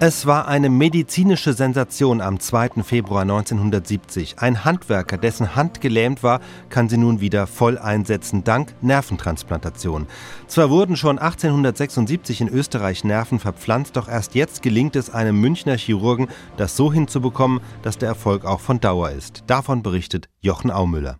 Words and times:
Es 0.00 0.26
war 0.26 0.46
eine 0.46 0.70
medizinische 0.70 1.54
Sensation 1.54 2.20
am 2.20 2.38
2. 2.38 2.84
Februar 2.84 3.22
1970. 3.22 4.38
Ein 4.38 4.64
Handwerker, 4.64 5.18
dessen 5.18 5.56
Hand 5.56 5.80
gelähmt 5.80 6.22
war, 6.22 6.40
kann 6.68 6.88
sie 6.88 6.98
nun 6.98 7.20
wieder 7.20 7.48
voll 7.48 7.78
einsetzen, 7.78 8.44
dank 8.44 8.74
Nerventransplantation. 8.80 10.06
Zwar 10.46 10.70
wurden 10.70 10.96
schon 10.96 11.18
1876 11.18 12.42
in 12.42 12.48
Österreich 12.48 13.02
Nerven 13.02 13.40
verpflanzt, 13.40 13.96
doch 13.96 14.08
erst 14.08 14.36
jetzt 14.36 14.62
gelingt 14.62 14.94
es 14.94 15.10
einem 15.10 15.40
Münchner 15.40 15.76
Chirurgen, 15.76 16.28
das 16.56 16.76
so 16.76 16.92
hinzubekommen, 16.92 17.60
dass 17.82 17.98
der 17.98 18.08
Erfolg 18.08 18.44
auch 18.44 18.60
von 18.60 18.78
Dauer 18.78 19.10
ist. 19.10 19.42
Davon 19.48 19.82
berichtet 19.82 20.28
Jochen 20.40 20.70
Aumüller. 20.70 21.18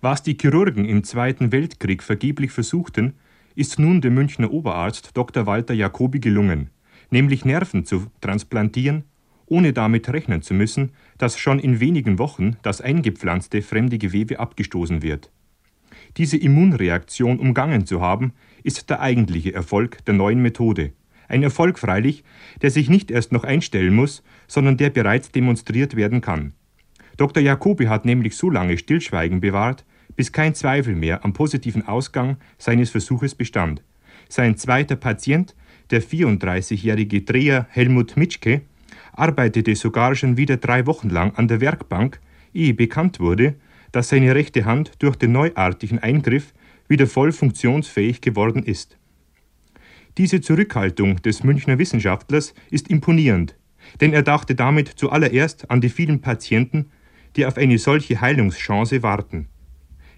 Was 0.00 0.24
die 0.24 0.36
Chirurgen 0.40 0.86
im 0.86 1.04
Zweiten 1.04 1.52
Weltkrieg 1.52 2.02
vergeblich 2.02 2.50
versuchten, 2.50 3.14
ist 3.58 3.78
nun 3.78 4.00
dem 4.00 4.14
Münchner 4.14 4.52
Oberarzt 4.52 5.10
Dr. 5.14 5.46
Walter 5.46 5.74
Jacobi 5.74 6.20
gelungen 6.20 6.70
nämlich 7.10 7.44
Nerven 7.44 7.84
zu 7.84 8.06
transplantieren, 8.20 9.04
ohne 9.46 9.72
damit 9.72 10.08
rechnen 10.08 10.42
zu 10.42 10.54
müssen, 10.54 10.92
dass 11.16 11.38
schon 11.38 11.58
in 11.58 11.80
wenigen 11.80 12.18
Wochen 12.18 12.56
das 12.62 12.80
eingepflanzte 12.80 13.62
fremde 13.62 13.98
Gewebe 13.98 14.38
abgestoßen 14.38 15.02
wird. 15.02 15.30
Diese 16.16 16.36
Immunreaktion 16.36 17.38
umgangen 17.38 17.86
zu 17.86 18.00
haben, 18.00 18.32
ist 18.62 18.90
der 18.90 19.00
eigentliche 19.00 19.54
Erfolg 19.54 20.04
der 20.04 20.14
neuen 20.14 20.42
Methode. 20.42 20.92
Ein 21.28 21.42
Erfolg 21.42 21.78
freilich, 21.78 22.24
der 22.62 22.70
sich 22.70 22.88
nicht 22.88 23.10
erst 23.10 23.32
noch 23.32 23.44
einstellen 23.44 23.94
muss, 23.94 24.22
sondern 24.46 24.76
der 24.76 24.90
bereits 24.90 25.30
demonstriert 25.30 25.96
werden 25.96 26.20
kann. 26.20 26.54
Dr. 27.16 27.42
Jacobi 27.42 27.86
hat 27.88 28.04
nämlich 28.04 28.36
so 28.36 28.48
lange 28.48 28.78
Stillschweigen 28.78 29.40
bewahrt, 29.40 29.84
bis 30.16 30.32
kein 30.32 30.54
Zweifel 30.54 30.94
mehr 30.94 31.24
am 31.24 31.32
positiven 31.32 31.86
Ausgang 31.86 32.36
seines 32.58 32.90
Versuches 32.90 33.34
bestand. 33.34 33.82
Sein 34.28 34.56
zweiter 34.56 34.96
Patient 34.96 35.54
der 35.90 36.02
34-jährige 36.02 37.22
Dreher 37.22 37.66
Helmut 37.70 38.16
Mitschke 38.16 38.62
arbeitete 39.12 39.74
sogar 39.74 40.14
schon 40.14 40.36
wieder 40.36 40.56
drei 40.56 40.86
Wochen 40.86 41.08
lang 41.08 41.34
an 41.34 41.48
der 41.48 41.60
Werkbank, 41.60 42.20
ehe 42.52 42.74
bekannt 42.74 43.20
wurde, 43.20 43.54
dass 43.92 44.10
seine 44.10 44.34
rechte 44.34 44.64
Hand 44.64 44.92
durch 44.98 45.16
den 45.16 45.32
neuartigen 45.32 45.98
Eingriff 45.98 46.52
wieder 46.88 47.06
voll 47.06 47.32
funktionsfähig 47.32 48.20
geworden 48.20 48.62
ist. 48.62 48.96
Diese 50.18 50.40
Zurückhaltung 50.40 51.16
des 51.22 51.44
Münchner 51.44 51.78
Wissenschaftlers 51.78 52.54
ist 52.70 52.88
imponierend, 52.88 53.56
denn 54.00 54.12
er 54.12 54.22
dachte 54.22 54.54
damit 54.54 54.88
zuallererst 54.88 55.70
an 55.70 55.80
die 55.80 55.88
vielen 55.88 56.20
Patienten, 56.20 56.90
die 57.36 57.46
auf 57.46 57.56
eine 57.56 57.78
solche 57.78 58.20
Heilungschance 58.20 59.02
warten. 59.02 59.48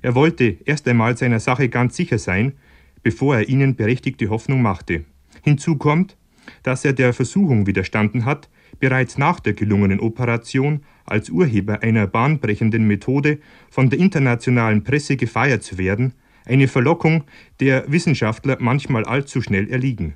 Er 0.03 0.15
wollte 0.15 0.59
erst 0.65 0.89
einmal 0.89 1.17
seiner 1.17 1.41
Sache 1.41 1.69
ganz 1.69 1.97
sicher 1.97 2.19
sein, 2.19 2.55
bevor 3.03 3.37
er 3.37 3.48
ihnen 3.48 3.77
berechtigte 3.77 4.29
Hoffnung 4.31 4.62
machte. 4.62 5.05
Hinzu 5.43 5.77
kommt, 5.77 6.17
dass 6.62 6.84
er 6.84 6.93
der 6.93 7.12
Versuchung 7.12 7.67
widerstanden 7.67 8.25
hat, 8.25 8.48
bereits 8.78 9.19
nach 9.19 9.41
der 9.41 9.53
gelungenen 9.53 10.01
Operation 10.01 10.83
als 11.05 11.28
Urheber 11.28 11.83
einer 11.83 12.06
bahnbrechenden 12.06 12.87
Methode 12.87 13.39
von 13.71 13.91
der 13.91 13.98
internationalen 13.98 14.84
Presse 14.84 15.17
gefeiert 15.17 15.62
zu 15.62 15.77
werden, 15.78 16.15
eine 16.47 16.69
Verlockung, 16.69 17.25
der 17.61 17.91
Wissenschaftler 17.91 18.56
manchmal 18.61 19.05
allzu 19.05 19.43
schnell 19.43 19.71
erliegen. 19.71 20.15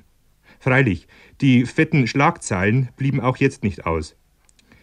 Freilich, 0.59 1.07
die 1.41 1.65
fetten 1.65 2.07
Schlagzeilen 2.07 2.89
blieben 2.97 3.19
auch 3.19 3.37
jetzt 3.37 3.63
nicht 3.63 3.85
aus. 3.85 4.15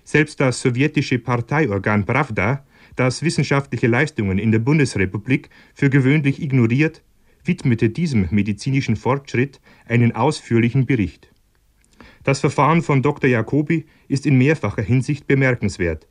Selbst 0.05 0.41
das 0.41 0.61
sowjetische 0.61 1.19
Parteiorgan 1.19 2.05
Pravda, 2.05 2.65
das 2.97 3.23
wissenschaftliche 3.23 3.87
Leistungen 3.87 4.39
in 4.39 4.53
der 4.53 4.59
Bundesrepublik 4.59 5.51
für 5.75 5.91
gewöhnlich 5.91 6.43
ignoriert, 6.43 7.03
widmete 7.45 7.91
diesem 7.91 8.29
medizinischen 8.31 8.97
Fortschritt 8.97 9.61
einen 9.87 10.13
ausführlichen 10.13 10.87
Bericht. 10.87 11.33
Das 12.25 12.41
Verfahren 12.41 12.83
von 12.83 13.03
Dr. 13.03 13.29
Jacobi 13.29 13.87
ist 14.09 14.27
in 14.27 14.39
mehrfacher 14.39 14.83
Hinsicht 14.83 15.27
bemerkenswert. 15.27 16.07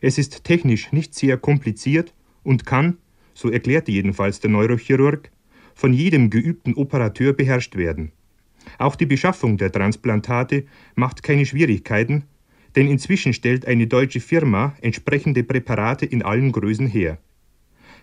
Es 0.00 0.16
ist 0.18 0.44
technisch 0.44 0.92
nicht 0.92 1.14
sehr 1.14 1.36
kompliziert 1.36 2.14
und 2.42 2.64
kann, 2.64 2.98
so 3.34 3.50
erklärte 3.50 3.92
jedenfalls 3.92 4.40
der 4.40 4.50
Neurochirurg, 4.50 5.30
von 5.74 5.92
jedem 5.92 6.30
geübten 6.30 6.74
Operateur 6.74 7.32
beherrscht 7.32 7.76
werden. 7.76 8.12
Auch 8.78 8.96
die 8.96 9.06
Beschaffung 9.06 9.56
der 9.56 9.72
Transplantate 9.72 10.64
macht 10.94 11.22
keine 11.22 11.44
Schwierigkeiten, 11.44 12.24
denn 12.76 12.88
inzwischen 12.88 13.32
stellt 13.32 13.66
eine 13.66 13.86
deutsche 13.86 14.20
Firma 14.20 14.74
entsprechende 14.80 15.44
Präparate 15.44 16.06
in 16.06 16.22
allen 16.22 16.52
Größen 16.52 16.86
her. 16.86 17.18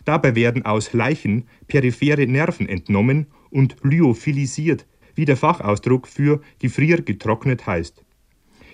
Dabei 0.05 0.35
werden 0.35 0.65
aus 0.65 0.93
Leichen 0.93 1.47
periphere 1.67 2.25
Nerven 2.25 2.67
entnommen 2.67 3.27
und 3.49 3.75
lyophilisiert, 3.83 4.87
wie 5.15 5.25
der 5.25 5.37
Fachausdruck 5.37 6.07
für 6.07 6.41
gefriergetrocknet 6.59 7.67
heißt. 7.67 8.03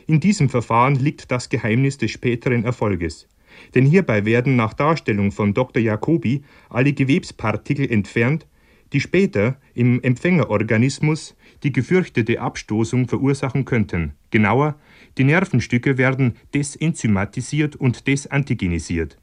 In 0.05 0.19
diesem 0.19 0.49
Verfahren 0.49 0.95
liegt 0.95 1.31
das 1.31 1.49
Geheimnis 1.49 1.97
des 1.97 2.11
späteren 2.11 2.63
Erfolges. 2.63 3.27
Denn 3.75 3.85
hierbei 3.85 4.23
werden 4.23 4.55
nach 4.55 4.73
Darstellung 4.73 5.31
von 5.31 5.53
Dr. 5.53 5.81
Jacobi 5.81 6.43
alle 6.69 6.93
Gewebspartikel 6.93 7.91
entfernt, 7.91 8.45
die 8.93 9.01
später 9.01 9.59
im 9.73 10.01
Empfängerorganismus 10.01 11.35
die 11.63 11.71
gefürchtete 11.71 12.39
Abstoßung 12.39 13.07
verursachen 13.07 13.65
könnten. 13.65 14.13
Genauer, 14.31 14.75
die 15.17 15.23
Nervenstücke 15.23 15.97
werden 15.97 16.35
desenzymatisiert 16.53 17.75
und 17.75 18.07
desantigenisiert. 18.07 19.17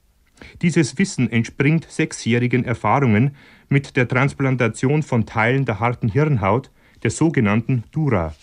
Dieses 0.62 0.98
Wissen 0.98 1.30
entspringt 1.30 1.86
sechsjährigen 1.88 2.64
Erfahrungen 2.64 3.36
mit 3.68 3.96
der 3.96 4.08
Transplantation 4.08 5.02
von 5.02 5.26
Teilen 5.26 5.64
der 5.64 5.80
harten 5.80 6.08
Hirnhaut, 6.08 6.70
der 7.02 7.10
sogenannten 7.10 7.84
Dura. 7.92 8.34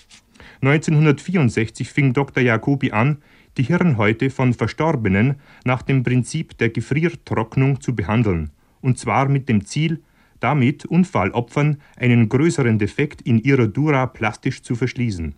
1964 0.61 1.89
fing 1.89 2.13
Dr. 2.13 2.43
Jacobi 2.43 2.91
an, 2.91 3.17
die 3.57 3.63
Hirnhäute 3.63 4.29
von 4.29 4.53
Verstorbenen 4.53 5.35
nach 5.65 5.81
dem 5.81 6.03
Prinzip 6.03 6.57
der 6.57 6.69
Gefriertrocknung 6.69 7.81
zu 7.81 7.95
behandeln, 7.95 8.51
und 8.79 8.97
zwar 8.97 9.27
mit 9.27 9.49
dem 9.49 9.65
Ziel, 9.65 10.01
damit 10.41 10.85
Unfallopfern 10.85 11.77
einen 11.95 12.27
größeren 12.27 12.77
Defekt 12.77 13.21
in 13.21 13.39
ihrer 13.39 13.67
Dura 13.67 14.07
plastisch 14.07 14.61
zu 14.61 14.75
verschließen. 14.75 15.35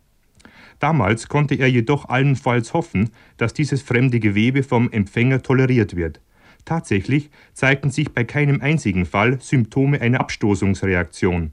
Damals 0.80 1.28
konnte 1.28 1.56
er 1.56 1.68
jedoch 1.68 2.10
allenfalls 2.10 2.74
hoffen, 2.74 3.12
dass 3.38 3.54
dieses 3.54 3.82
fremde 3.82 4.20
Gewebe 4.20 4.64
vom 4.64 4.92
Empfänger 4.92 5.44
toleriert 5.44 5.96
wird. 5.96 6.20
Tatsächlich 6.66 7.30
zeigten 7.54 7.92
sich 7.92 8.14
bei 8.14 8.24
keinem 8.24 8.62
einzigen 8.62 9.06
Fall 9.06 9.40
Symptome 9.40 10.02
einer 10.02 10.22
Abstoßungsreaktion. 10.22 11.52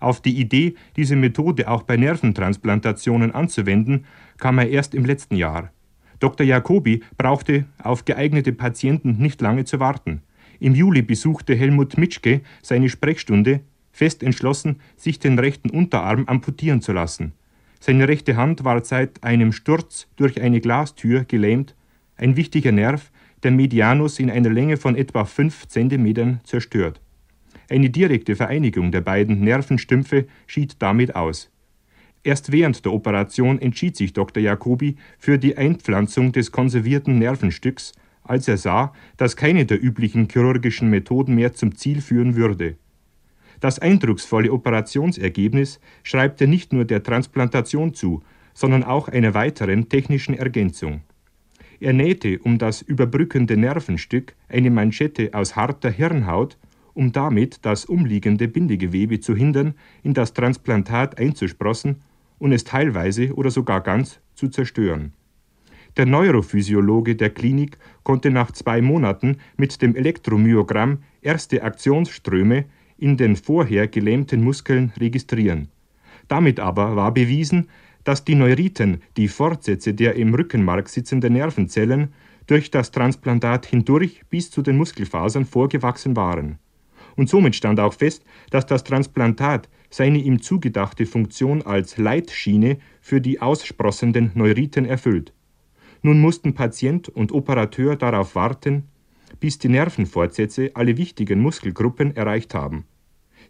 Auf 0.00 0.20
die 0.20 0.38
Idee, 0.38 0.74
diese 0.96 1.16
Methode 1.16 1.68
auch 1.68 1.82
bei 1.82 1.96
Nerventransplantationen 1.96 3.34
anzuwenden, 3.34 4.06
kam 4.38 4.58
er 4.58 4.68
erst 4.68 4.94
im 4.94 5.04
letzten 5.04 5.36
Jahr. 5.36 5.70
Dr. 6.20 6.46
Jacobi 6.46 7.02
brauchte 7.16 7.64
auf 7.82 8.04
geeignete 8.04 8.52
Patienten 8.52 9.16
nicht 9.18 9.40
lange 9.40 9.64
zu 9.64 9.80
warten. 9.80 10.22
Im 10.60 10.74
Juli 10.74 11.02
besuchte 11.02 11.54
Helmut 11.54 11.96
Mitschke 11.96 12.42
seine 12.62 12.90
Sprechstunde, 12.90 13.60
fest 13.92 14.22
entschlossen, 14.22 14.76
sich 14.96 15.18
den 15.18 15.38
rechten 15.38 15.70
Unterarm 15.70 16.26
amputieren 16.26 16.82
zu 16.82 16.92
lassen. 16.92 17.32
Seine 17.80 18.06
rechte 18.06 18.36
Hand 18.36 18.62
war 18.62 18.84
seit 18.84 19.24
einem 19.24 19.52
Sturz 19.52 20.06
durch 20.16 20.40
eine 20.40 20.60
Glastür 20.60 21.24
gelähmt, 21.24 21.74
ein 22.16 22.36
wichtiger 22.36 22.72
Nerv, 22.72 23.10
der 23.42 23.50
Medianus 23.50 24.18
in 24.18 24.30
einer 24.30 24.50
Länge 24.50 24.76
von 24.76 24.96
etwa 24.96 25.24
5 25.24 25.66
cm 25.66 26.40
zerstört. 26.44 27.00
Eine 27.70 27.88
direkte 27.88 28.36
Vereinigung 28.36 28.92
der 28.92 29.00
beiden 29.00 29.40
Nervenstümpfe 29.40 30.26
schied 30.46 30.76
damit 30.80 31.16
aus. 31.16 31.50
Erst 32.22 32.52
während 32.52 32.84
der 32.84 32.92
Operation 32.92 33.58
entschied 33.58 33.96
sich 33.96 34.12
Dr. 34.12 34.42
Jacobi 34.42 34.96
für 35.18 35.38
die 35.38 35.56
Einpflanzung 35.56 36.32
des 36.32 36.52
konservierten 36.52 37.18
Nervenstücks, 37.18 37.92
als 38.22 38.48
er 38.48 38.56
sah, 38.56 38.92
dass 39.16 39.36
keine 39.36 39.66
der 39.66 39.82
üblichen 39.82 40.28
chirurgischen 40.30 40.90
Methoden 40.90 41.34
mehr 41.34 41.52
zum 41.52 41.76
Ziel 41.76 42.00
führen 42.00 42.36
würde. 42.36 42.76
Das 43.60 43.78
eindrucksvolle 43.78 44.52
Operationsergebnis 44.52 45.80
schreibt 46.02 46.40
er 46.40 46.46
nicht 46.46 46.72
nur 46.72 46.84
der 46.84 47.02
Transplantation 47.02 47.92
zu, 47.94 48.22
sondern 48.54 48.84
auch 48.84 49.08
einer 49.08 49.34
weiteren 49.34 49.88
technischen 49.88 50.34
Ergänzung. 50.34 51.02
Er 51.78 51.92
nähte 51.92 52.38
um 52.40 52.58
das 52.58 52.82
überbrückende 52.82 53.56
Nervenstück 53.56 54.34
eine 54.48 54.70
Manschette 54.70 55.30
aus 55.32 55.56
harter 55.56 55.90
Hirnhaut, 55.90 56.58
um 56.94 57.12
damit 57.12 57.60
das 57.62 57.84
umliegende 57.86 58.48
Bindegewebe 58.48 59.20
zu 59.20 59.34
hindern, 59.34 59.74
in 60.02 60.12
das 60.12 60.34
Transplantat 60.34 61.18
einzusprossen 61.18 62.02
und 62.38 62.52
es 62.52 62.64
teilweise 62.64 63.34
oder 63.34 63.50
sogar 63.50 63.80
ganz 63.82 64.20
zu 64.34 64.48
zerstören. 64.48 65.12
Der 65.96 66.06
Neurophysiologe 66.06 67.16
der 67.16 67.30
Klinik 67.30 67.78
konnte 68.02 68.30
nach 68.30 68.52
zwei 68.52 68.80
Monaten 68.80 69.38
mit 69.56 69.82
dem 69.82 69.96
Elektromyogramm 69.96 70.98
erste 71.20 71.62
Aktionsströme 71.62 72.66
in 72.96 73.16
den 73.16 73.36
vorher 73.36 73.88
gelähmten 73.88 74.44
Muskeln 74.44 74.92
registrieren. 74.98 75.68
Damit 76.28 76.60
aber 76.60 76.96
war 76.96 77.12
bewiesen, 77.12 77.68
dass 78.04 78.24
die 78.24 78.34
Neuriten, 78.34 79.02
die 79.16 79.28
Fortsätze 79.28 79.94
der 79.94 80.14
im 80.14 80.34
Rückenmark 80.34 80.88
sitzenden 80.88 81.32
Nervenzellen, 81.32 82.12
durch 82.46 82.70
das 82.70 82.90
Transplantat 82.90 83.66
hindurch 83.66 84.22
bis 84.30 84.50
zu 84.50 84.62
den 84.62 84.76
Muskelfasern 84.76 85.44
vorgewachsen 85.44 86.16
waren. 86.16 86.58
Und 87.16 87.28
somit 87.28 87.56
stand 87.56 87.80
auch 87.80 87.92
fest, 87.92 88.24
dass 88.50 88.66
das 88.66 88.84
Transplantat 88.84 89.68
seine 89.90 90.18
ihm 90.18 90.40
zugedachte 90.40 91.04
Funktion 91.06 91.62
als 91.62 91.98
Leitschiene 91.98 92.78
für 93.00 93.20
die 93.20 93.40
aussprossenden 93.40 94.30
Neuriten 94.34 94.84
erfüllt. 94.84 95.32
Nun 96.02 96.20
mussten 96.20 96.54
Patient 96.54 97.08
und 97.08 97.32
Operateur 97.32 97.96
darauf 97.96 98.34
warten, 98.34 98.84
bis 99.38 99.58
die 99.58 99.68
Nervenfortsätze 99.68 100.70
alle 100.74 100.96
wichtigen 100.96 101.40
Muskelgruppen 101.40 102.16
erreicht 102.16 102.54
haben. 102.54 102.84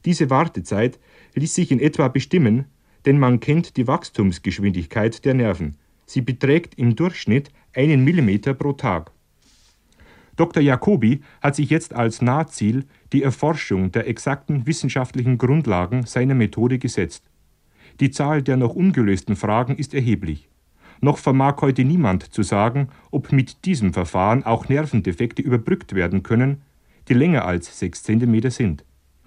Diese 0.04 0.30
Wartezeit 0.30 0.98
ließ 1.34 1.54
sich 1.54 1.70
in 1.70 1.80
etwa 1.80 2.08
bestimmen, 2.08 2.66
denn 3.06 3.18
man 3.18 3.40
kennt 3.40 3.76
die 3.76 3.86
Wachstumsgeschwindigkeit 3.86 5.24
der 5.24 5.34
Nerven. 5.34 5.76
Sie 6.06 6.20
beträgt 6.20 6.74
im 6.76 6.96
Durchschnitt 6.96 7.50
einen 7.74 8.04
Millimeter 8.04 8.54
pro 8.54 8.72
Tag. 8.72 9.12
Dr. 10.36 10.62
Jacobi 10.62 11.20
hat 11.40 11.54
sich 11.54 11.70
jetzt 11.70 11.94
als 11.94 12.22
Nahziel 12.22 12.86
die 13.12 13.22
Erforschung 13.22 13.92
der 13.92 14.08
exakten 14.08 14.66
wissenschaftlichen 14.66 15.38
Grundlagen 15.38 16.06
seiner 16.06 16.34
Methode 16.34 16.78
gesetzt. 16.78 17.24
Die 18.00 18.10
Zahl 18.10 18.42
der 18.42 18.56
noch 18.56 18.74
ungelösten 18.74 19.36
Fragen 19.36 19.76
ist 19.76 19.92
erheblich. 19.94 20.49
Noch 21.00 21.18
vermag 21.18 21.56
heute 21.62 21.84
niemand 21.84 22.32
zu 22.32 22.42
sagen, 22.42 22.88
ob 23.10 23.32
mit 23.32 23.64
diesem 23.64 23.92
Verfahren 23.94 24.44
auch 24.44 24.68
Nervendefekte 24.68 25.40
überbrückt 25.42 25.94
werden 25.94 26.22
können, 26.22 26.62
die 27.08 27.14
länger 27.14 27.44
als 27.44 27.78
sechs 27.78 28.02
Zentimeter 28.02 28.50
sind. 28.50 28.84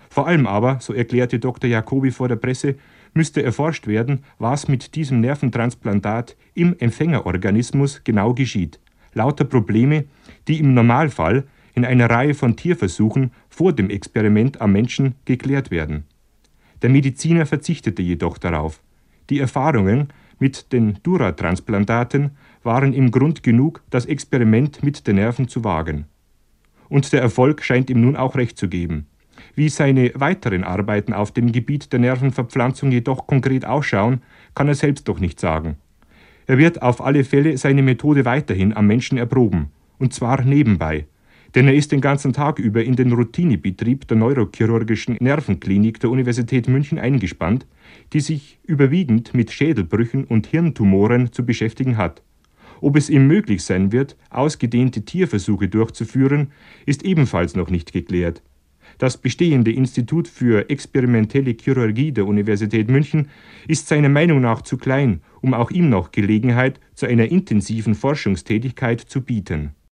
Vor 0.09 0.27
allem 0.27 0.45
aber, 0.45 0.79
so 0.79 0.93
erklärte 0.93 1.39
Dr. 1.39 1.67
Jacobi 1.69 2.11
vor 2.11 2.27
der 2.27 2.35
Presse, 2.35 2.75
müsste 3.15 3.41
erforscht 3.41 3.87
werden, 3.87 4.23
was 4.37 4.67
mit 4.67 4.93
diesem 4.95 5.19
Nerventransplantat 5.21 6.35
im 6.53 6.75
Empfängerorganismus 6.77 8.01
genau 8.03 8.33
geschieht. 8.33 8.79
Lauter 9.13 9.45
Probleme, 9.45 10.05
die 10.47 10.59
im 10.59 10.75
Normalfall 10.75 11.45
in 11.73 11.85
einer 11.85 12.09
Reihe 12.09 12.35
von 12.35 12.55
Tierversuchen 12.55 13.31
vor 13.49 13.73
dem 13.73 13.89
Experiment 13.89 14.61
am 14.61 14.73
Menschen 14.73 15.15
geklärt 15.25 15.71
werden. 15.71 16.03
Der 16.83 16.91
Mediziner 16.91 17.47
verzichtete 17.47 18.03
jedoch 18.03 18.37
darauf. 18.37 18.81
Die 19.29 19.39
Erfahrungen 19.39 20.09
mit 20.43 20.73
den 20.73 20.99
Dura-Transplantaten 21.03 22.31
waren 22.63 22.91
ihm 22.91 23.11
Grund 23.11 23.43
genug, 23.43 23.81
das 23.89 24.05
Experiment 24.05 24.83
mit 24.83 25.07
den 25.07 25.15
Nerven 25.15 25.47
zu 25.47 25.63
wagen. 25.63 26.03
Und 26.89 27.13
der 27.13 27.21
Erfolg 27.21 27.63
scheint 27.63 27.89
ihm 27.89 28.01
nun 28.01 28.17
auch 28.17 28.35
recht 28.35 28.57
zu 28.57 28.67
geben. 28.67 29.07
Wie 29.55 29.69
seine 29.69 30.11
weiteren 30.15 30.65
Arbeiten 30.65 31.13
auf 31.13 31.31
dem 31.31 31.53
Gebiet 31.53 31.93
der 31.93 32.01
Nervenverpflanzung 32.01 32.91
jedoch 32.91 33.25
konkret 33.25 33.63
ausschauen, 33.63 34.21
kann 34.53 34.67
er 34.67 34.75
selbst 34.75 35.07
doch 35.07 35.21
nicht 35.21 35.39
sagen. 35.39 35.77
Er 36.45 36.57
wird 36.57 36.81
auf 36.81 36.99
alle 36.99 37.23
Fälle 37.23 37.57
seine 37.57 37.81
Methode 37.81 38.25
weiterhin 38.25 38.75
am 38.75 38.85
Menschen 38.85 39.17
erproben, 39.17 39.71
und 39.97 40.13
zwar 40.13 40.43
nebenbei, 40.43 41.05
denn 41.55 41.67
er 41.67 41.75
ist 41.75 41.91
den 41.91 42.01
ganzen 42.01 42.33
Tag 42.33 42.59
über 42.59 42.83
in 42.83 42.95
den 42.95 43.11
Routinebetrieb 43.11 44.07
der 44.07 44.17
neurochirurgischen 44.17 45.17
Nervenklinik 45.19 46.00
der 46.00 46.09
Universität 46.09 46.67
München 46.67 46.97
eingespannt, 46.97 47.67
die 48.13 48.21
sich 48.21 48.59
überwiegend 48.63 49.33
mit 49.33 49.51
Schädelbrüchen 49.51 50.23
und 50.25 50.47
Hirntumoren 50.47 51.31
zu 51.31 51.45
beschäftigen 51.45 51.97
hat. 51.97 52.23
Ob 52.81 52.97
es 52.97 53.09
ihm 53.09 53.27
möglich 53.27 53.63
sein 53.63 53.91
wird, 53.91 54.17
ausgedehnte 54.29 55.05
Tierversuche 55.05 55.69
durchzuführen, 55.69 56.51
ist 56.85 57.03
ebenfalls 57.03 57.55
noch 57.55 57.69
nicht 57.69 57.94
geklärt. 57.94 58.41
Das 58.97 59.17
bestehende 59.17 59.71
Institut 59.71 60.27
für 60.27 60.69
experimentelle 60.69 61.55
Chirurgie 61.59 62.11
der 62.11 62.27
Universität 62.27 62.89
München 62.89 63.29
ist 63.67 63.88
seiner 63.88 64.09
Meinung 64.09 64.41
nach 64.41 64.61
zu 64.61 64.77
klein, 64.77 65.21
um 65.41 65.53
auch 65.53 65.71
ihm 65.71 65.89
noch 65.89 66.11
Gelegenheit 66.11 66.79
zu 66.94 67.05
einer 67.05 67.31
intensiven 67.31 67.95
Forschungstätigkeit 67.95 69.00
zu 69.00 69.21
bieten 69.21 69.73